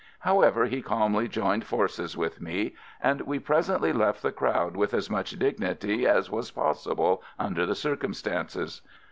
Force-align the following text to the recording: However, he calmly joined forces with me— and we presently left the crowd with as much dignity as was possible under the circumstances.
However, 0.21 0.65
he 0.65 0.81
calmly 0.81 1.27
joined 1.27 1.63
forces 1.63 2.17
with 2.17 2.41
me— 2.41 2.73
and 3.03 3.21
we 3.21 3.37
presently 3.37 3.93
left 3.93 4.23
the 4.23 4.31
crowd 4.31 4.75
with 4.75 4.95
as 4.95 5.11
much 5.11 5.29
dignity 5.37 6.07
as 6.07 6.27
was 6.31 6.49
possible 6.49 7.21
under 7.37 7.67
the 7.67 7.75
circumstances. 7.75 8.81